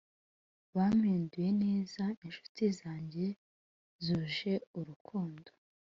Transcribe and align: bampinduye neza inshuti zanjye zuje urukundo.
bampinduye 0.75 1.49
neza 1.63 2.03
inshuti 2.25 2.63
zanjye 2.79 3.25
zuje 4.03 4.53
urukundo. 4.79 5.49